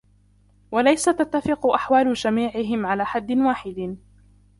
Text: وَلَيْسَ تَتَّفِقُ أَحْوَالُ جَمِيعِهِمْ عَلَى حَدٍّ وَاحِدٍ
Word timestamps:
وَلَيْسَ 0.71 1.05
تَتَّفِقُ 1.05 1.67
أَحْوَالُ 1.67 2.13
جَمِيعِهِمْ 2.13 2.85
عَلَى 2.85 3.05
حَدٍّ 3.05 3.31
وَاحِدٍ 3.37 3.97